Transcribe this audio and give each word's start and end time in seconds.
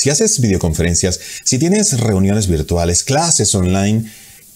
Si 0.00 0.08
haces 0.08 0.40
videoconferencias, 0.40 1.20
si 1.44 1.58
tienes 1.58 2.00
reuniones 2.00 2.46
virtuales, 2.46 3.04
clases 3.04 3.54
online, 3.54 4.06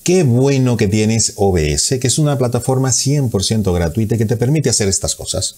qué 0.03 0.23
bueno 0.23 0.79
que 0.79 0.89
tienes 0.89 1.35
OBS, 1.37 1.99
que 2.01 2.07
es 2.07 2.19
una 2.19 2.39
plataforma 2.39 2.89
100% 2.89 3.75
gratuita 3.75 4.17
que 4.17 4.25
te 4.25 4.39
permite 4.39 4.71
hacer 4.71 4.89
estas 4.89 5.15
cosas. 5.15 5.57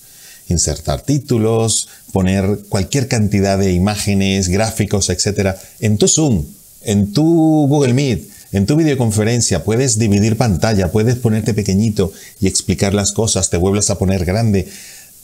Insertar 0.48 1.02
títulos, 1.02 1.88
poner 2.10 2.62
cualquier 2.68 3.06
cantidad 3.06 3.56
de 3.58 3.74
imágenes, 3.74 4.48
gráficos, 4.48 5.08
etc. 5.08 5.54
en 5.78 5.98
tu 5.98 6.08
Zoom, 6.08 6.44
en 6.82 7.12
tu 7.12 7.68
Google 7.68 7.94
Meet, 7.94 8.28
en 8.50 8.66
tu 8.66 8.74
videoconferencia 8.74 9.62
puedes 9.62 10.00
dividir 10.00 10.36
pantalla, 10.36 10.90
puedes 10.90 11.14
ponerte 11.14 11.54
pequeñito 11.54 12.12
y 12.40 12.48
explicar 12.48 12.92
las 12.92 13.12
cosas, 13.12 13.50
te 13.50 13.56
vuelves 13.56 13.88
a 13.90 13.98
poner 13.98 14.24
grande. 14.24 14.66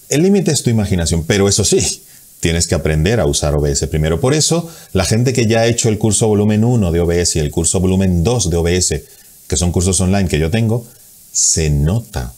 El 0.08 0.22
límite 0.22 0.52
es 0.52 0.62
tu 0.62 0.70
imaginación, 0.70 1.24
pero 1.24 1.48
eso 1.48 1.64
sí, 1.64 1.80
tienes 2.42 2.66
que 2.66 2.74
aprender 2.74 3.20
a 3.20 3.26
usar 3.26 3.54
OBS 3.54 3.86
primero. 3.86 4.20
Por 4.20 4.34
eso, 4.34 4.68
la 4.92 5.04
gente 5.04 5.32
que 5.32 5.46
ya 5.46 5.60
ha 5.60 5.66
hecho 5.66 5.88
el 5.88 5.96
curso 5.96 6.26
volumen 6.26 6.64
1 6.64 6.90
de 6.90 6.98
OBS 6.98 7.36
y 7.36 7.38
el 7.38 7.52
curso 7.52 7.78
volumen 7.78 8.24
2 8.24 8.50
de 8.50 8.56
OBS, 8.56 8.94
que 9.46 9.56
son 9.56 9.70
cursos 9.70 10.00
online 10.00 10.28
que 10.28 10.40
yo 10.40 10.50
tengo, 10.50 10.84
se 11.32 11.70
nota 11.70 12.34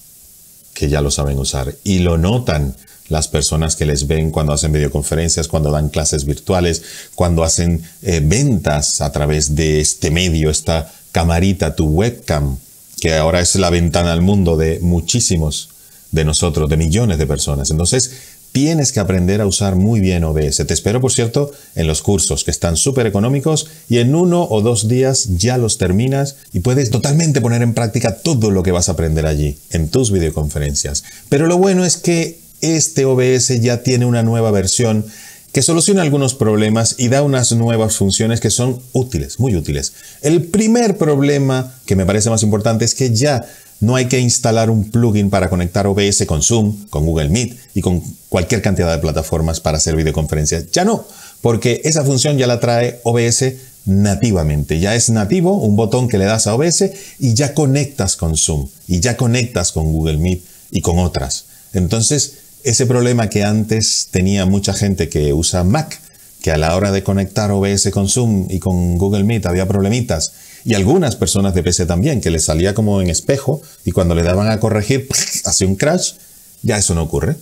que 0.75 0.91
ya 0.91 1.01
lo 1.01 1.11
saben 1.11 1.39
usar 1.39 1.75
y 1.85 2.01
lo 2.01 2.19
notan 2.19 2.77
las 3.09 3.29
personas 3.29 3.77
que 3.77 3.87
les 3.87 4.07
ven 4.07 4.31
cuando 4.31 4.53
hacen 4.53 4.73
videoconferencias, 4.73 5.49
cuando 5.49 5.71
dan 5.71 5.89
clases 5.89 6.27
virtuales, 6.27 6.83
cuando 7.15 7.43
hacen 7.43 7.83
eh, 8.03 8.21
ventas 8.23 9.01
a 9.01 9.11
través 9.11 9.55
de 9.55 9.81
este 9.81 10.11
medio, 10.11 10.51
esta 10.51 10.93
camarita, 11.13 11.75
tu 11.75 11.87
webcam, 11.87 12.59
que 13.01 13.15
ahora 13.15 13.41
es 13.41 13.55
la 13.55 13.71
ventana 13.71 14.13
al 14.13 14.21
mundo 14.21 14.59
de 14.59 14.81
muchísimos 14.81 15.71
de 16.13 16.27
nosotros, 16.27 16.69
de 16.69 16.77
millones 16.77 17.17
de 17.17 17.27
personas. 17.27 17.71
Entonces, 17.71 18.11
tienes 18.55 18.93
que 18.93 19.01
aprender 19.01 19.41
a 19.41 19.47
usar 19.47 19.75
muy 19.75 19.99
bien 19.99 20.23
OBS. 20.23 20.65
Te 20.65 20.75
espero, 20.75 21.01
por 21.01 21.13
cierto, 21.13 21.51
en 21.75 21.89
los 21.89 22.03
cursos 22.03 22.45
que 22.45 22.53
están 22.53 22.77
súper 22.77 23.05
económicos 23.05 23.67
y 23.89 23.99
en 23.99 24.15
uno 24.15 24.47
o 24.49 24.63
dos 24.63 24.87
días 24.87 25.27
ya 25.39 25.59
los 25.59 25.77
terminas 25.77 26.37
y 26.53 26.61
puedes 26.61 26.91
totalmente 26.91 27.41
poner 27.41 27.63
en 27.63 27.75
práctica 27.75 28.19
todo 28.19 28.53
lo 28.53 28.63
que 28.63 28.71
vas 28.71 28.89
a 28.89 28.93
aprender 28.93 29.27
allí, 29.27 29.59
en 29.71 29.89
tus 29.89 30.13
videoconferencias. 30.13 31.03
Pero 31.29 31.49
lo 31.49 31.59
bueno 31.59 31.85
es 31.85 31.97
que 31.97 32.39
este 32.61 33.05
OBS 33.05 33.61
ya 33.61 33.83
tiene 33.83 34.07
una 34.07 34.23
nueva 34.23 34.53
versión 34.53 35.05
que 35.51 35.63
soluciona 35.63 36.03
algunos 36.03 36.35
problemas 36.35 36.95
y 36.99 37.09
da 37.09 37.23
unas 37.23 37.51
nuevas 37.53 37.97
funciones 37.97 38.41
que 38.41 38.51
son 38.51 38.81
útiles, 38.93 39.41
muy 39.41 39.57
útiles. 39.57 39.95
El 40.23 40.45
primer 40.45 40.97
problema 40.97 41.75
que 41.87 41.97
me 41.97 42.07
parece 42.07 42.31
más 42.31 42.45
importante 42.45 42.85
es 42.85 42.95
que 42.95 43.13
ya 43.13 43.45
no 43.85 43.97
hay 43.97 44.07
que 44.07 44.19
instalar 44.19 44.71
un 44.71 44.91
plugin 44.91 45.31
para 45.31 45.49
conectar 45.49 45.87
OBS 45.87 46.25
con 46.27 46.43
Zoom, 46.43 46.87
con 46.91 47.05
Google 47.07 47.29
Meet 47.29 47.57
y 47.75 47.81
con 47.81 48.03
cualquier 48.29 48.63
cantidad 48.63 48.93
de 48.93 48.99
plataformas 48.99 49.61
para 49.61 49.79
hacer 49.79 49.97
videoconferencias. 49.97 50.71
Ya 50.73 50.85
no, 50.85 51.07
porque 51.41 51.81
esa 51.85 52.05
función 52.05 52.39
ya 52.39 52.47
la 52.47 52.61
trae 52.61 53.01
OBS 53.05 53.53
nativamente. 53.87 54.81
Ya 54.81 54.95
es 54.95 55.11
nativo, 55.11 55.59
un 55.59 55.77
botón 55.77 56.09
que 56.09 56.19
le 56.19 56.25
das 56.25 56.47
a 56.47 56.55
OBS 56.55 56.91
y 57.19 57.35
ya 57.35 57.55
conectas 57.55 58.17
con 58.17 58.37
Zoom 58.37 58.69
y 58.89 59.01
ya 59.01 59.17
conectas 59.17 59.73
con 59.73 59.93
Google 59.93 60.19
Meet 60.19 60.43
y 60.71 60.81
con 60.81 60.99
otras. 60.99 61.47
Entonces, 61.73 62.35
ese 62.63 62.87
problema 62.87 63.29
que 63.29 63.45
antes 63.45 64.09
tenía 64.11 64.47
mucha 64.47 64.73
gente 64.73 65.09
que 65.09 65.33
usa 65.35 65.65
Mac, 65.65 66.01
que 66.45 66.53
a 66.53 66.59
la 66.59 66.77
hora 66.77 66.93
de 66.93 67.03
conectar 67.03 67.51
OBS 67.51 67.89
con 67.91 68.07
Zoom 68.07 68.49
y 68.51 68.59
con 68.59 68.99
Google 68.99 69.25
Meet 69.25 69.47
había 69.47 69.67
problemitas, 69.67 70.35
y 70.63 70.75
algunas 70.75 71.17
personas 71.17 71.55
de 71.55 71.63
PC 71.63 71.87
también, 71.87 72.21
que 72.21 72.31
les 72.31 72.45
salía 72.45 72.75
como 72.75 73.01
en 73.01 73.09
espejo 73.09 73.63
y 73.87 73.93
cuando 73.93 74.15
le 74.15 74.25
daban 74.25 74.51
a 74.51 74.61
corregir, 74.61 75.09
hacía 75.47 75.67
un 75.67 75.77
crash, 75.77 76.13
ya 76.61 76.77
eso 76.77 76.95
no 76.95 77.03
ocurre. 77.03 77.37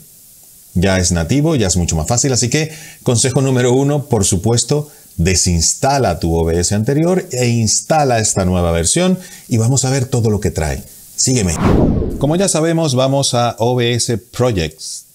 Ya 0.74 1.00
es 1.00 1.10
nativo, 1.10 1.56
ya 1.56 1.66
es 1.66 1.76
mucho 1.76 1.96
más 1.96 2.06
fácil, 2.06 2.32
así 2.32 2.48
que 2.48 2.70
consejo 3.02 3.42
número 3.42 3.72
uno, 3.72 4.04
por 4.04 4.24
supuesto, 4.24 4.88
desinstala 5.16 6.20
tu 6.20 6.36
OBS 6.36 6.70
anterior 6.70 7.26
e 7.32 7.48
instala 7.48 8.20
esta 8.20 8.44
nueva 8.44 8.70
versión 8.70 9.18
y 9.48 9.56
vamos 9.56 9.84
a 9.84 9.90
ver 9.90 10.04
todo 10.04 10.30
lo 10.30 10.38
que 10.38 10.52
trae. 10.52 10.80
Sígueme. 11.16 11.56
Como 12.20 12.36
ya 12.36 12.46
sabemos, 12.48 12.94
vamos 12.94 13.34
a 13.34 13.56
OBS 13.58 14.12
Projects 14.30 15.06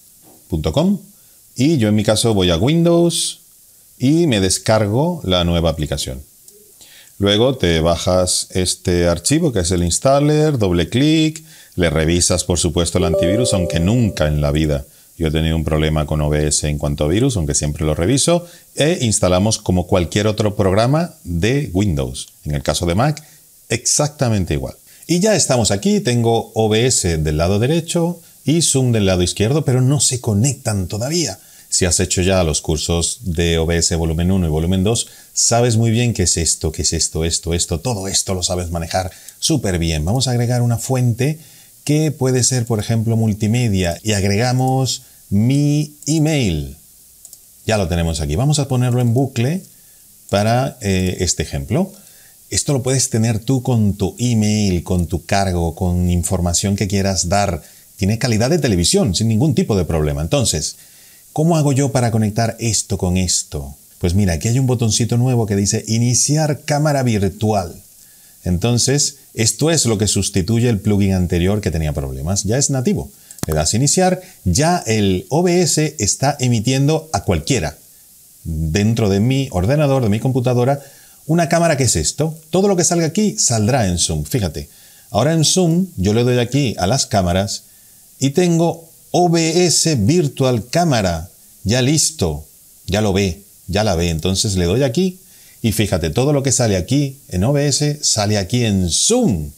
y 1.56 1.78
yo 1.78 1.88
en 1.88 1.96
mi 1.96 2.04
caso 2.04 2.34
voy 2.34 2.50
a 2.50 2.58
Windows 2.58 3.47
y 3.98 4.28
me 4.28 4.40
descargo 4.40 5.22
la 5.24 5.44
nueva 5.44 5.70
aplicación. 5.70 6.22
Luego 7.20 7.58
te 7.58 7.82
bajas 7.82 8.48
este 8.52 9.08
archivo 9.08 9.52
que 9.52 9.62
es 9.62 9.72
el 9.72 9.84
installer, 9.84 10.58
doble 10.58 10.90
clic, 10.90 11.44
le 11.76 11.90
revisas 11.90 12.44
por 12.44 12.60
supuesto 12.60 13.00
el 13.00 13.06
antivirus, 13.06 13.54
aunque 13.54 13.80
nunca 13.80 14.28
en 14.28 14.42
la 14.42 14.52
vida 14.52 14.86
yo 15.18 15.28
he 15.28 15.32
tenido 15.32 15.56
un 15.56 15.64
problema 15.64 16.06
con 16.06 16.22
OBS 16.22 16.66
en 16.66 16.78
cuanto 16.78 17.04
a 17.04 17.08
virus, 17.08 17.38
aunque 17.38 17.56
siempre 17.56 17.84
lo 17.84 17.96
reviso, 17.96 18.46
e 18.76 19.00
instalamos 19.02 19.58
como 19.58 19.88
cualquier 19.88 20.28
otro 20.28 20.56
programa 20.56 21.16
de 21.24 21.72
Windows. 21.74 22.28
En 22.46 22.54
el 22.54 22.62
caso 22.62 22.86
de 22.86 22.94
Mac, 22.94 23.24
exactamente 23.68 24.54
igual. 24.54 24.76
Y 25.08 25.20
ya 25.20 25.36
estamos 25.36 25.72
aquí, 25.72 26.02
tengo 26.02 26.52
OBS 26.54 27.24
del 27.24 27.38
lado 27.38 27.58
derecho, 27.58 28.22
y 28.46 28.62
Zoom 28.62 28.92
del 28.92 29.08
lado 29.08 29.24
izquierdo, 29.24 29.66
pero 29.66 29.82
no 29.82 30.00
se 30.00 30.22
conectan 30.22 30.88
todavía. 30.88 31.40
Si 31.70 31.86
has 31.86 32.00
hecho 32.00 32.22
ya 32.22 32.44
los 32.44 32.62
cursos 32.62 33.20
de 33.22 33.58
OBS 33.58 33.96
volumen 33.98 34.32
1 34.32 34.48
y 34.48 34.50
volumen 34.50 34.84
2, 34.84 35.08
sabes 35.34 35.78
muy 35.78 35.92
bien 35.92 36.14
qué 36.14 36.24
es 36.24 36.38
esto, 36.38 36.72
qué 36.72 36.84
es 36.84 36.94
esto, 36.94 37.26
esto, 37.26 37.54
esto, 37.54 37.80
todo 37.80 38.08
esto 38.08 38.34
lo 38.34 38.44
sabes 38.44 38.72
manejar 38.72 39.12
súper 39.40 39.78
bien. 39.78 40.06
Vamos 40.06 40.28
a 40.28 40.32
agregar 40.32 40.62
una 40.62 40.78
fuente 40.78 41.40
que 41.84 42.12
puede 42.12 42.44
ser, 42.44 42.66
por 42.66 42.80
ejemplo, 42.80 43.16
multimedia 43.16 44.00
y 44.04 44.14
agregamos 44.14 45.04
mi 45.30 45.96
email. 46.06 46.78
Ya 47.66 47.78
lo 47.78 47.88
tenemos 47.88 48.22
aquí. 48.22 48.36
Vamos 48.36 48.60
a 48.60 48.68
ponerlo 48.68 49.02
en 49.02 49.14
bucle 49.14 49.62
para 50.30 50.78
eh, 50.82 51.18
este 51.20 51.44
ejemplo. 51.44 51.92
Esto 52.50 52.72
lo 52.72 52.82
puedes 52.82 53.10
tener 53.10 53.40
tú 53.40 53.62
con 53.62 53.94
tu 53.94 54.16
email, 54.20 54.84
con 54.84 55.08
tu 55.08 55.26
cargo, 55.26 55.76
con 55.76 56.10
información 56.10 56.78
que 56.78 56.88
quieras 56.88 57.28
dar 57.28 57.62
tiene 57.98 58.20
calidad 58.20 58.50
de 58.50 58.60
televisión 58.60 59.16
sin 59.16 59.28
ningún 59.28 59.54
tipo 59.56 59.76
de 59.76 59.84
problema. 59.84 60.22
Entonces, 60.22 60.78
¿cómo 61.38 61.56
hago 61.56 61.72
yo 61.72 61.92
para 61.92 62.10
conectar 62.10 62.58
esto 62.60 62.98
con 62.98 63.16
esto? 63.16 63.76
Pues 64.00 64.16
mira, 64.16 64.34
aquí 64.34 64.48
hay 64.48 64.58
un 64.58 64.66
botoncito 64.66 65.18
nuevo 65.18 65.46
que 65.46 65.56
dice 65.56 65.86
iniciar 65.88 66.62
cámara 66.66 67.04
virtual. 67.04 67.80
Entonces, 68.44 69.18
esto 69.36 69.70
es 69.70 69.86
lo 69.86 70.00
que 70.00 70.08
sustituye 70.08 70.68
el 70.68 70.80
plugin 70.80 71.14
anterior 71.14 71.62
que 71.62 71.70
tenía 71.70 71.94
problemas. 71.94 72.46
Ya 72.46 72.58
es 72.58 72.72
nativo. 72.72 73.12
Le 73.46 73.54
das 73.54 73.76
iniciar, 73.76 74.20
ya 74.46 74.84
el 74.88 75.28
OBS 75.30 75.78
está 76.00 76.36
emitiendo 76.40 77.08
a 77.14 77.24
cualquiera 77.24 77.78
dentro 78.44 79.08
de 79.08 79.20
mi 79.20 79.48
ordenador, 79.52 80.02
de 80.02 80.10
mi 80.10 80.20
computadora, 80.20 80.82
una 81.28 81.50
cámara 81.50 81.78
que 81.78 81.84
es 81.84 81.96
esto. 81.98 82.36
Todo 82.50 82.68
lo 82.68 82.76
que 82.76 82.84
salga 82.84 83.06
aquí 83.06 83.38
saldrá 83.38 83.86
en 83.86 84.00
Zoom. 84.00 84.24
Fíjate. 84.24 84.70
Ahora 85.12 85.34
en 85.34 85.46
Zoom 85.46 85.86
yo 85.98 86.16
le 86.16 86.24
doy 86.24 86.40
aquí 86.40 86.76
a 86.80 86.88
las 86.88 87.06
cámaras 87.06 87.66
y 88.18 88.32
tengo 88.32 88.87
OBS 89.20 90.06
Virtual 90.06 90.68
Cámara 90.68 91.32
ya 91.64 91.82
listo, 91.82 92.46
ya 92.86 93.02
lo 93.02 93.14
ve, 93.14 93.42
ya 93.66 93.84
la 93.84 93.96
ve. 93.96 94.12
Entonces 94.12 94.56
le 94.58 94.66
doy 94.66 94.84
aquí 94.84 95.18
y 95.64 95.72
fíjate, 95.72 96.12
todo 96.12 96.34
lo 96.34 96.44
que 96.44 96.52
sale 96.52 96.78
aquí 96.78 97.18
en 97.30 97.44
OBS 97.44 97.98
sale 98.02 98.38
aquí 98.38 98.64
en 98.64 98.92
Zoom. 98.92 99.50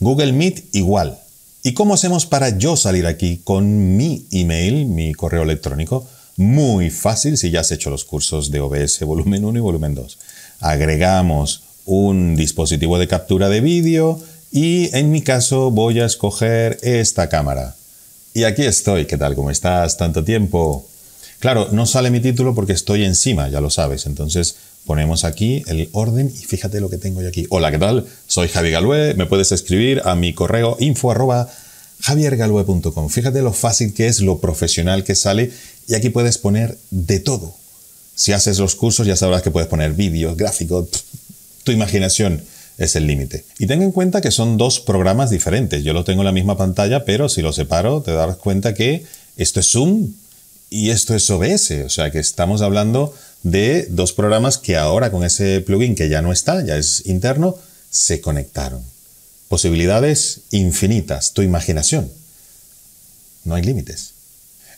Google 0.00 0.32
Meet 0.32 0.74
igual. 0.74 1.18
¿Y 1.62 1.74
cómo 1.74 1.92
hacemos 1.92 2.24
para 2.24 2.56
yo 2.56 2.78
salir 2.78 3.06
aquí 3.06 3.42
con 3.44 3.94
mi 3.98 4.24
email, 4.30 4.86
mi 4.86 5.12
correo 5.12 5.42
electrónico? 5.42 6.06
Muy 6.38 6.88
fácil 6.88 7.36
si 7.36 7.50
ya 7.50 7.60
has 7.60 7.72
hecho 7.72 7.90
los 7.90 8.06
cursos 8.06 8.50
de 8.50 8.60
OBS 8.60 9.00
volumen 9.00 9.44
1 9.44 9.58
y 9.58 9.60
volumen 9.60 9.94
2. 9.94 10.18
Agregamos 10.60 11.62
un 11.84 12.36
dispositivo 12.36 12.98
de 12.98 13.06
captura 13.06 13.50
de 13.50 13.60
vídeo 13.60 14.18
y 14.50 14.88
en 14.96 15.10
mi 15.10 15.20
caso 15.20 15.70
voy 15.70 16.00
a 16.00 16.06
escoger 16.06 16.78
esta 16.82 17.28
cámara. 17.28 17.76
Y 18.36 18.42
aquí 18.42 18.62
estoy, 18.62 19.06
¿qué 19.06 19.16
tal? 19.16 19.36
¿Cómo 19.36 19.52
estás? 19.52 19.96
Tanto 19.96 20.24
tiempo. 20.24 20.84
Claro, 21.38 21.68
no 21.70 21.86
sale 21.86 22.10
mi 22.10 22.18
título 22.18 22.52
porque 22.52 22.72
estoy 22.72 23.04
encima, 23.04 23.48
ya 23.48 23.60
lo 23.60 23.70
sabes. 23.70 24.06
Entonces 24.06 24.56
ponemos 24.86 25.22
aquí 25.22 25.62
el 25.68 25.88
orden 25.92 26.32
y 26.34 26.44
fíjate 26.44 26.80
lo 26.80 26.90
que 26.90 26.98
tengo 26.98 27.22
yo 27.22 27.28
aquí. 27.28 27.46
Hola, 27.50 27.70
¿qué 27.70 27.78
tal? 27.78 28.06
Soy 28.26 28.48
Javi 28.48 28.72
Galué. 28.72 29.14
Me 29.14 29.26
puedes 29.26 29.52
escribir 29.52 30.02
a 30.04 30.16
mi 30.16 30.34
correo 30.34 30.76
info 30.80 31.12
arroba. 31.12 31.48
Fíjate 33.08 33.40
lo 33.40 33.52
fácil 33.52 33.94
que 33.94 34.08
es, 34.08 34.20
lo 34.20 34.40
profesional 34.40 35.04
que 35.04 35.14
sale 35.14 35.52
y 35.86 35.94
aquí 35.94 36.10
puedes 36.10 36.36
poner 36.36 36.76
de 36.90 37.20
todo. 37.20 37.54
Si 38.16 38.32
haces 38.32 38.58
los 38.58 38.74
cursos 38.74 39.06
ya 39.06 39.14
sabrás 39.14 39.42
que 39.42 39.52
puedes 39.52 39.68
poner 39.68 39.92
vídeos, 39.92 40.36
gráficos, 40.36 40.88
tu 41.62 41.70
imaginación 41.70 42.42
es 42.78 42.96
el 42.96 43.06
límite. 43.06 43.44
Y 43.58 43.66
ten 43.66 43.82
en 43.82 43.92
cuenta 43.92 44.20
que 44.20 44.30
son 44.30 44.56
dos 44.56 44.80
programas 44.80 45.30
diferentes. 45.30 45.84
Yo 45.84 45.92
lo 45.92 46.04
tengo 46.04 46.22
en 46.22 46.26
la 46.26 46.32
misma 46.32 46.56
pantalla, 46.56 47.04
pero 47.04 47.28
si 47.28 47.42
lo 47.42 47.52
separo 47.52 48.02
te 48.02 48.12
darás 48.12 48.36
cuenta 48.36 48.74
que 48.74 49.04
esto 49.36 49.60
es 49.60 49.70
Zoom 49.70 50.12
y 50.70 50.90
esto 50.90 51.14
es 51.14 51.28
OBS. 51.30 51.70
O 51.86 51.90
sea 51.90 52.10
que 52.10 52.18
estamos 52.18 52.62
hablando 52.62 53.14
de 53.42 53.86
dos 53.90 54.12
programas 54.12 54.58
que 54.58 54.76
ahora 54.76 55.10
con 55.10 55.24
ese 55.24 55.60
plugin 55.60 55.94
que 55.94 56.08
ya 56.08 56.22
no 56.22 56.32
está, 56.32 56.64
ya 56.64 56.76
es 56.76 57.06
interno, 57.06 57.56
se 57.90 58.20
conectaron. 58.20 58.82
Posibilidades 59.48 60.40
infinitas, 60.50 61.32
tu 61.32 61.42
imaginación. 61.42 62.10
No 63.44 63.54
hay 63.54 63.62
límites. 63.62 64.14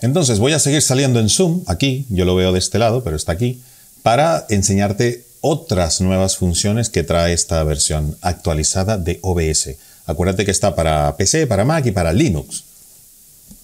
Entonces 0.02 0.38
voy 0.38 0.52
a 0.52 0.58
seguir 0.58 0.82
saliendo 0.82 1.20
en 1.20 1.30
Zoom, 1.30 1.62
aquí, 1.66 2.04
yo 2.10 2.24
lo 2.24 2.34
veo 2.34 2.52
de 2.52 2.58
este 2.58 2.78
lado, 2.78 3.02
pero 3.02 3.16
está 3.16 3.32
aquí 3.32 3.62
para 4.02 4.46
enseñarte 4.50 5.25
otras 5.48 6.00
nuevas 6.00 6.36
funciones 6.36 6.90
que 6.90 7.04
trae 7.04 7.32
esta 7.32 7.62
versión 7.62 8.16
actualizada 8.20 8.98
de 8.98 9.20
OBS. 9.22 9.76
Acuérdate 10.04 10.44
que 10.44 10.50
está 10.50 10.74
para 10.74 11.16
PC, 11.16 11.46
para 11.46 11.64
Mac 11.64 11.86
y 11.86 11.92
para 11.92 12.12
Linux. 12.12 12.64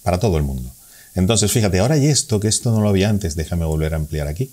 Para 0.01 0.17
todo 0.17 0.37
el 0.37 0.43
mundo. 0.43 0.71
Entonces, 1.13 1.51
fíjate, 1.51 1.79
ahora 1.79 1.95
hay 1.95 2.07
esto, 2.07 2.39
que 2.39 2.47
esto 2.47 2.71
no 2.71 2.79
lo 2.79 2.87
había 2.87 3.09
antes, 3.09 3.35
déjame 3.35 3.65
volver 3.65 3.93
a 3.93 3.97
ampliar 3.97 4.29
aquí. 4.29 4.51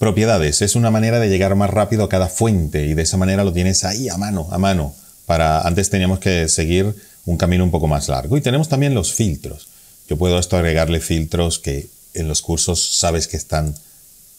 Propiedades, 0.00 0.62
es 0.62 0.74
una 0.74 0.90
manera 0.90 1.20
de 1.20 1.28
llegar 1.28 1.54
más 1.54 1.70
rápido 1.70 2.02
a 2.02 2.08
cada 2.08 2.28
fuente 2.28 2.86
y 2.86 2.94
de 2.94 3.02
esa 3.02 3.16
manera 3.16 3.44
lo 3.44 3.52
tienes 3.52 3.84
ahí 3.84 4.08
a 4.08 4.16
mano, 4.16 4.48
a 4.50 4.58
mano. 4.58 4.92
Para, 5.26 5.60
antes 5.60 5.90
teníamos 5.90 6.18
que 6.18 6.48
seguir 6.48 6.92
un 7.24 7.36
camino 7.36 7.62
un 7.62 7.70
poco 7.70 7.86
más 7.86 8.08
largo. 8.08 8.36
Y 8.36 8.40
tenemos 8.40 8.68
también 8.68 8.94
los 8.94 9.12
filtros. 9.12 9.68
Yo 10.08 10.16
puedo 10.16 10.40
esto 10.40 10.56
agregarle 10.56 10.98
filtros 10.98 11.60
que 11.60 11.88
en 12.14 12.26
los 12.26 12.42
cursos 12.42 12.98
sabes 12.98 13.28
que 13.28 13.36
están 13.36 13.76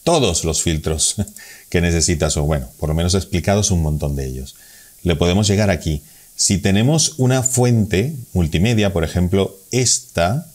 todos 0.03 0.43
los 0.43 0.61
filtros 0.61 1.15
que 1.69 1.81
necesitas, 1.81 2.37
o 2.37 2.43
bueno, 2.43 2.67
por 2.79 2.89
lo 2.89 2.95
menos 2.95 3.13
explicados 3.15 3.71
un 3.71 3.81
montón 3.81 4.15
de 4.15 4.25
ellos. 4.25 4.55
Le 5.03 5.15
podemos 5.15 5.47
llegar 5.47 5.69
aquí. 5.69 6.01
Si 6.35 6.57
tenemos 6.57 7.15
una 7.17 7.43
fuente 7.43 8.15
multimedia, 8.33 8.93
por 8.93 9.03
ejemplo, 9.03 9.55
esta, 9.71 10.47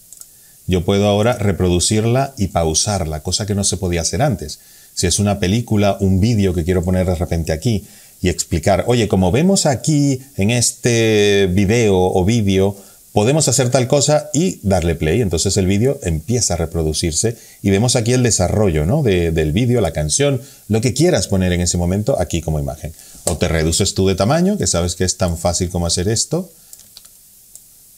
yo 0.67 0.85
puedo 0.85 1.07
ahora 1.07 1.35
reproducirla 1.35 2.35
y 2.37 2.49
pausarla, 2.49 3.23
cosa 3.23 3.47
que 3.47 3.55
no 3.55 3.65
se 3.65 3.77
podía 3.77 4.01
hacer 4.01 4.23
antes. 4.23 4.59
Si 4.95 5.07
es 5.07 5.19
una 5.19 5.39
película, 5.39 5.97
un 6.01 6.21
vídeo 6.21 6.55
que 6.55 6.65
quiero 6.65 6.83
poner 6.83 7.07
de 7.07 7.15
repente 7.15 7.53
aquí 7.53 7.87
y 8.23 8.29
explicar, 8.31 8.85
oye, 8.87 9.09
como 9.09 9.31
vemos 9.31 9.67
aquí 9.67 10.23
en 10.37 10.51
este 10.51 11.49
video 11.53 11.97
o 11.97 12.25
vídeo, 12.25 12.77
podemos 13.17 13.49
hacer 13.49 13.71
tal 13.71 13.89
cosa 13.89 14.29
y 14.35 14.61
darle 14.63 14.95
play. 14.95 15.23
Entonces 15.23 15.57
el 15.57 15.65
vídeo 15.65 15.99
empieza 16.03 16.53
a 16.53 16.59
reproducirse 16.59 17.39
y 17.63 17.71
vemos 17.71 17.97
aquí 17.97 18.13
el 18.13 18.23
desarrollo 18.23 18.85
¿no? 18.85 19.03
del 19.03 19.53
vídeo, 19.53 19.81
la 19.81 19.93
canción, 19.93 20.43
lo 20.69 20.83
que 20.83 20.93
quieras 20.93 21.27
poner 21.27 21.55
en 21.55 21.63
ese 21.63 21.79
momento 21.79 22.21
aquí 22.21 22.43
como 22.43 22.61
imagen. 22.61 22.93
O 23.25 23.39
te 23.39 23.49
reduces 23.49 23.95
tú 23.95 24.07
de 24.07 24.17
tamaño, 24.17 24.59
que 24.59 24.67
sabes 24.67 24.97
que 24.97 25.05
es 25.05 25.17
tan 25.17 25.39
fácil 25.39 25.71
como 25.71 25.87
hacer 25.87 26.11
esto. 26.11 26.51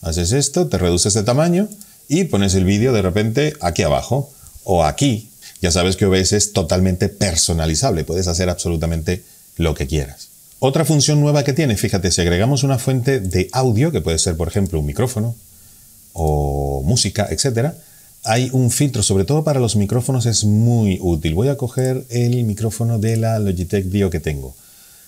Haces 0.03 0.31
esto, 0.31 0.69
te 0.69 0.79
reduces 0.79 1.15
de 1.15 1.25
tamaño 1.25 1.69
y 2.09 2.23
pones 2.27 2.55
el 2.55 2.65
vídeo 2.65 2.93
de 2.93 3.03
repente 3.03 3.55
aquí 3.61 3.83
abajo 3.83 4.31
o 4.63 4.85
aquí. 4.85 5.31
Ya 5.61 5.73
sabes 5.73 5.97
que 5.97 6.07
OBS 6.07 6.33
es 6.35 6.53
totalmente 6.53 7.09
personalizable, 7.09 8.05
puedes 8.05 8.29
hacer 8.29 8.49
absolutamente 8.51 9.25
lo 9.57 9.75
que 9.75 9.89
quieras. 9.89 10.28
Otra 10.61 10.85
función 10.85 11.21
nueva 11.21 11.45
que 11.45 11.53
tiene, 11.53 11.77
fíjate, 11.77 12.11
si 12.11 12.21
agregamos 12.21 12.65
una 12.65 12.79
fuente 12.79 13.21
de 13.21 13.49
audio, 13.53 13.93
que 13.93 14.01
puede 14.01 14.19
ser 14.19 14.37
por 14.37 14.49
ejemplo 14.49 14.81
un 14.81 14.87
micrófono 14.87 15.37
o 16.13 16.83
música, 16.85 17.29
etc., 17.31 17.75
hay 18.25 18.51
un 18.53 18.73
filtro, 18.73 19.05
sobre 19.05 19.25
todo 19.25 19.45
para 19.45 19.61
los 19.61 19.77
micrófonos 19.77 20.27
es 20.27 20.45
muy 20.45 20.99
útil. 21.01 21.35
Voy 21.35 21.49
a 21.49 21.57
coger 21.57 22.05
el 22.11 22.43
micrófono 22.43 22.99
de 22.99 23.17
la 23.17 23.39
Logitech 23.39 23.85
Dio 23.87 24.11
que 24.11 24.19
tengo. 24.19 24.57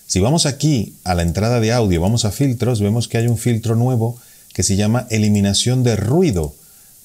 Si 0.07 0.21
vamos 0.21 0.45
aquí 0.45 0.95
a 1.03 1.15
la 1.15 1.21
entrada 1.21 1.59
de 1.59 1.73
audio, 1.73 1.99
vamos 1.99 2.23
a 2.23 2.31
filtros, 2.31 2.79
vemos 2.79 3.09
que 3.09 3.17
hay 3.17 3.27
un 3.27 3.37
filtro 3.37 3.75
nuevo 3.75 4.17
que 4.53 4.63
se 4.63 4.77
llama 4.77 5.05
eliminación 5.09 5.83
de 5.83 5.97
ruido. 5.97 6.55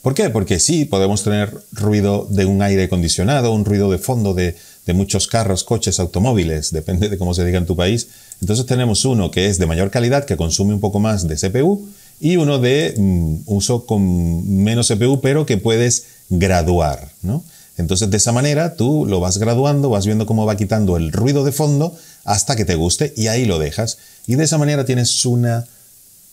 ¿Por 0.03 0.15
qué? 0.15 0.31
Porque 0.31 0.61
sí, 0.61 0.85
podemos 0.85 1.25
tener 1.25 1.53
ruido 1.73 2.29
de 2.31 2.47
un 2.47 2.63
aire 2.63 2.85
acondicionado, 2.85 3.53
un 3.53 3.65
ruido 3.65 3.91
de 3.91 3.99
fondo 3.99 4.35
de, 4.35 4.57
de 4.87 4.95
muchos 4.95 5.27
carros, 5.27 5.65
coches, 5.65 5.99
automóviles, 5.99 6.71
depende 6.71 7.09
de 7.09 7.19
cómo 7.19 7.35
se 7.35 7.45
diga 7.45 7.59
en 7.59 7.67
tu 7.67 7.75
país. 7.75 8.07
Entonces 8.41 8.67
tenemos 8.67 9.05
uno 9.05 9.31
que 9.31 9.47
es 9.49 9.59
de 9.59 9.67
mayor 9.67 9.91
calidad, 9.91 10.25
que 10.25 10.37
consume 10.37 10.75
un 10.75 10.81
poco 10.81 11.01
más 11.01 11.27
de 11.27 11.37
CPU, 11.37 11.89
y 12.21 12.37
uno 12.37 12.59
de 12.59 12.95
mm, 12.97 13.37
uso 13.47 13.87
con 13.87 14.63
menos 14.63 14.89
CPU, 14.89 15.21
pero 15.21 15.47
que 15.47 15.59
puedes 15.59 16.07
graduar. 16.29 17.11
¿no? 17.23 17.45
Entonces 17.77 18.11
de 18.11 18.17
esa 18.17 18.33
manera 18.33 18.75
tú 18.75 19.07
lo 19.07 19.21
vas 19.21 19.39
graduando, 19.39 19.91
vas 19.91 20.07
viendo 20.07 20.27
cómo 20.27 20.47
va 20.47 20.57
quitando 20.57 20.97
el 20.97 21.13
ruido 21.13 21.45
de 21.45 21.53
fondo 21.53 21.97
hasta 22.25 22.57
que 22.57 22.65
te 22.65 22.75
guste 22.75 23.13
y 23.17 23.29
ahí 23.29 23.45
lo 23.45 23.59
dejas. 23.59 23.99
Y 24.27 24.37
de 24.37 24.45
esa 24.45 24.59
manera 24.59 24.85
tienes 24.85 25.25
una 25.25 25.67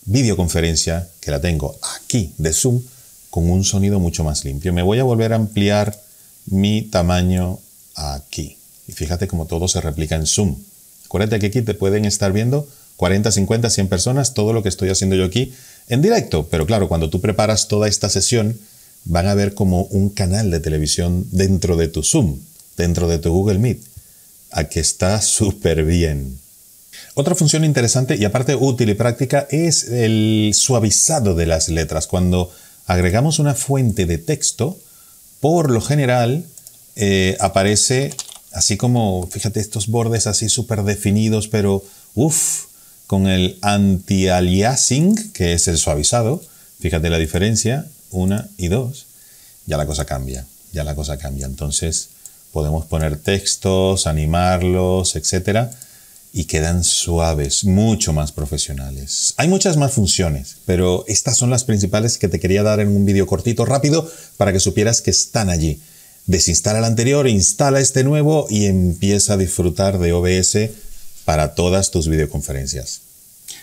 videoconferencia, 0.05 1.07
que 1.21 1.31
la 1.31 1.41
tengo 1.41 1.75
aquí 1.97 2.33
de 2.37 2.53
Zoom, 2.53 2.81
con 3.29 3.49
un 3.49 3.63
sonido 3.63 3.99
mucho 3.99 4.23
más 4.23 4.45
limpio. 4.45 4.73
Me 4.73 4.83
voy 4.83 4.99
a 4.99 5.03
volver 5.03 5.33
a 5.33 5.37
ampliar 5.37 5.99
mi 6.45 6.83
tamaño 6.83 7.59
aquí. 7.95 8.57
Y 8.87 8.91
fíjate 8.91 9.27
cómo 9.27 9.45
todo 9.45 9.67
se 9.67 9.81
replica 9.81 10.15
en 10.15 10.27
Zoom. 10.27 10.55
Acuérdate 11.13 11.37
que 11.37 11.45
aquí 11.45 11.61
te 11.61 11.75
pueden 11.75 12.05
estar 12.05 12.33
viendo 12.33 12.67
40, 12.95 13.31
50, 13.31 13.69
100 13.69 13.87
personas, 13.87 14.33
todo 14.33 14.51
lo 14.51 14.63
que 14.63 14.69
estoy 14.69 14.89
haciendo 14.89 15.15
yo 15.15 15.25
aquí 15.25 15.53
en 15.87 16.01
directo. 16.01 16.47
Pero 16.49 16.65
claro, 16.65 16.87
cuando 16.87 17.11
tú 17.11 17.21
preparas 17.21 17.67
toda 17.67 17.87
esta 17.87 18.09
sesión, 18.09 18.57
van 19.05 19.27
a 19.27 19.35
ver 19.35 19.53
como 19.53 19.83
un 19.83 20.09
canal 20.09 20.49
de 20.49 20.59
televisión 20.59 21.27
dentro 21.29 21.75
de 21.75 21.87
tu 21.87 22.01
Zoom, 22.01 22.39
dentro 22.77 23.07
de 23.07 23.19
tu 23.19 23.31
Google 23.31 23.59
Meet. 23.59 23.79
Aquí 24.49 24.79
está 24.79 25.21
súper 25.21 25.85
bien. 25.85 26.39
Otra 27.13 27.35
función 27.35 27.63
interesante 27.63 28.15
y 28.15 28.25
aparte 28.25 28.55
útil 28.55 28.89
y 28.89 28.95
práctica 28.95 29.45
es 29.51 29.83
el 29.89 30.53
suavizado 30.55 31.35
de 31.35 31.45
las 31.45 31.69
letras. 31.69 32.07
Cuando 32.07 32.51
agregamos 32.87 33.37
una 33.37 33.53
fuente 33.53 34.07
de 34.07 34.17
texto, 34.17 34.79
por 35.39 35.69
lo 35.69 35.79
general 35.79 36.43
eh, 36.95 37.37
aparece 37.39 38.15
así 38.53 38.77
como, 38.77 39.27
fíjate, 39.29 39.59
estos 39.59 39.87
bordes 39.87 40.27
así 40.27 40.49
súper 40.49 40.83
definidos, 40.83 41.47
pero 41.47 41.83
uff, 42.15 42.65
con 43.07 43.27
el 43.27 43.57
anti-aliasing, 43.61 45.31
que 45.33 45.53
es 45.53 45.67
el 45.67 45.77
suavizado, 45.77 46.41
fíjate 46.79 47.09
la 47.09 47.17
diferencia, 47.17 47.85
una 48.11 48.47
y 48.57 48.67
dos, 48.67 49.07
ya 49.65 49.77
la 49.77 49.85
cosa 49.85 50.05
cambia, 50.05 50.45
ya 50.71 50.83
la 50.83 50.95
cosa 50.95 51.17
cambia. 51.17 51.45
Entonces 51.45 52.09
podemos 52.51 52.85
poner 52.85 53.17
textos, 53.17 54.07
animarlos, 54.07 55.15
etcétera, 55.15 55.71
y 56.31 56.45
quedan 56.45 56.83
suaves, 56.83 57.63
mucho 57.63 58.13
más 58.13 58.31
profesionales. 58.31 59.33
Hay 59.37 59.47
muchas 59.47 59.77
más 59.77 59.91
funciones, 59.91 60.57
pero 60.65 61.05
estas 61.07 61.37
son 61.37 61.49
las 61.49 61.63
principales 61.63 62.17
que 62.17 62.27
te 62.27 62.39
quería 62.39 62.63
dar 62.63 62.79
en 62.79 62.87
un 62.87 63.05
vídeo 63.05 63.27
cortito, 63.27 63.65
rápido, 63.65 64.09
para 64.37 64.51
que 64.51 64.59
supieras 64.59 65.01
que 65.01 65.11
están 65.11 65.49
allí 65.49 65.79
desinstala 66.25 66.79
el 66.79 66.85
anterior, 66.85 67.27
instala 67.27 67.79
este 67.79 68.03
nuevo 68.03 68.47
y 68.49 68.65
empieza 68.65 69.33
a 69.33 69.37
disfrutar 69.37 69.99
de 69.99 70.13
OBS 70.13 70.69
para 71.25 71.55
todas 71.55 71.91
tus 71.91 72.07
videoconferencias. 72.07 73.01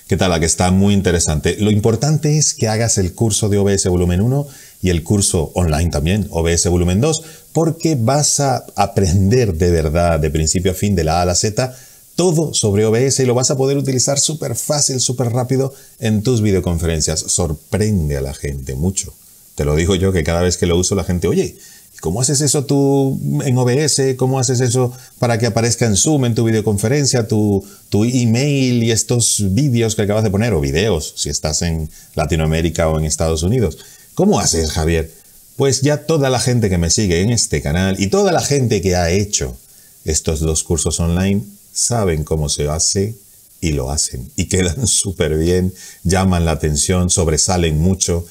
¿Qué 0.07 0.17
tal? 0.17 0.31
La 0.31 0.41
que 0.41 0.47
está 0.47 0.71
muy 0.71 0.95
interesante. 0.95 1.57
Lo 1.61 1.71
importante 1.71 2.37
es 2.37 2.55
que 2.55 2.69
hagas 2.69 2.99
el 2.99 3.15
curso 3.15 3.49
de 3.49 3.59
OBS 3.59 3.87
volumen 3.87 4.21
1 4.21 4.47
y 4.83 4.91
el 4.91 5.05
curso 5.05 5.53
online 5.55 5.91
también, 5.91 6.27
OBS 6.31 6.67
volumen 6.69 7.01
2, 7.01 7.23
porque 7.53 7.97
vas 7.99 8.41
a 8.41 8.65
aprender 8.77 9.55
de 9.55 9.71
verdad, 9.71 10.19
de 10.19 10.31
principio 10.31 10.73
a 10.73 10.75
fin, 10.75 10.97
de 10.97 11.05
la 11.05 11.19
A 11.19 11.23
a 11.23 11.27
la 11.27 11.35
Z, 11.35 11.77
todo 12.17 12.53
sobre 12.55 12.85
OBS 12.85 13.21
y 13.21 13.25
lo 13.25 13.35
vas 13.35 13.51
a 13.51 13.57
poder 13.57 13.77
utilizar 13.77 14.19
súper 14.19 14.57
fácil, 14.57 15.01
súper 15.01 15.29
rápido 15.33 15.73
en 16.01 16.23
tus 16.23 16.43
videoconferencias. 16.43 17.21
Sorprende 17.21 18.17
a 18.17 18.21
la 18.21 18.35
gente 18.35 18.75
mucho. 18.75 19.15
Te 19.55 19.65
lo 19.65 19.77
digo 19.77 19.95
yo 19.95 20.13
que 20.13 20.25
cada 20.25 20.43
vez 20.43 20.57
que 20.57 20.67
lo 20.67 20.77
uso 20.77 20.95
la 20.95 21.05
gente, 21.05 21.29
oye, 21.29 21.57
¿Cómo 22.01 22.21
haces 22.21 22.41
eso 22.41 22.65
tú 22.65 23.21
en 23.45 23.57
OBS? 23.59 24.17
¿Cómo 24.17 24.39
haces 24.39 24.61
eso 24.61 24.93
para 25.19 25.39
que 25.39 25.47
aparezca 25.47 25.87
en 25.87 25.97
Zoom, 25.97 26.25
en 26.25 26.35
tu 26.35 26.45
videoconferencia, 26.45 27.29
tu, 27.29 27.65
tu 27.91 28.05
email 28.05 28.83
y 28.83 28.91
estos 28.91 29.45
vídeos 29.55 29.95
que 29.95 30.03
acabas 30.03 30.25
de 30.25 30.31
poner, 30.31 30.55
o 30.55 30.61
videos, 30.61 31.13
si 31.17 31.29
estás 31.29 31.63
en 31.63 31.91
Latinoamérica 32.15 32.89
o 32.89 32.99
en 32.99 33.05
Estados 33.05 33.43
Unidos? 33.43 33.79
¿Cómo 34.15 34.41
haces, 34.41 34.73
Javier? 34.73 35.11
Pues 35.57 35.83
ya 35.83 36.07
toda 36.07 36.31
la 36.31 36.41
gente 36.41 36.71
que 36.71 36.79
me 36.79 36.89
sigue 36.89 37.21
en 37.21 37.31
este 37.31 37.61
canal 37.61 37.97
y 37.99 38.07
toda 38.07 38.33
la 38.33 38.41
gente 38.41 38.81
que 38.81 38.97
ha 38.97 39.11
hecho 39.11 39.57
estos 40.05 40.41
dos 40.41 40.65
cursos 40.65 40.99
online 41.01 41.43
saben 41.73 42.25
cómo 42.25 42.49
se 42.49 42.69
hace 42.69 43.15
y 43.61 43.73
lo 43.73 43.91
hacen. 43.91 44.31
Y 44.37 44.47
quedan 44.47 44.87
súper 44.87 45.37
bien, 45.37 45.75
llaman 46.03 46.45
la 46.47 46.53
atención, 46.53 47.11
sobresalen 47.11 47.79
mucho 47.79 48.27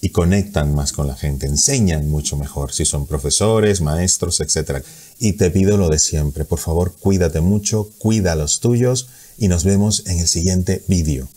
y 0.00 0.10
conectan 0.10 0.74
más 0.74 0.92
con 0.92 1.06
la 1.06 1.16
gente, 1.16 1.46
enseñan 1.46 2.08
mucho 2.08 2.36
mejor 2.36 2.72
si 2.72 2.84
son 2.84 3.06
profesores, 3.06 3.80
maestros, 3.80 4.40
etc. 4.40 4.84
Y 5.18 5.34
te 5.34 5.50
pido 5.50 5.76
lo 5.76 5.88
de 5.88 5.98
siempre, 5.98 6.44
por 6.44 6.58
favor 6.58 6.94
cuídate 6.98 7.40
mucho, 7.40 7.90
cuida 7.98 8.32
a 8.32 8.36
los 8.36 8.60
tuyos 8.60 9.08
y 9.38 9.48
nos 9.48 9.64
vemos 9.64 10.04
en 10.06 10.18
el 10.18 10.28
siguiente 10.28 10.82
vídeo. 10.86 11.28